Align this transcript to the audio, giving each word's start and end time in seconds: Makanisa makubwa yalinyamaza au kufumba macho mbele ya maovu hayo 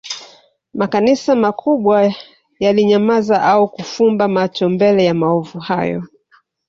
Makanisa 0.79 1.31
makubwa 1.43 1.99
yalinyamaza 2.63 3.35
au 3.43 3.67
kufumba 3.69 4.27
macho 4.27 4.69
mbele 4.69 5.05
ya 5.05 5.13
maovu 5.13 5.59
hayo 5.59 6.03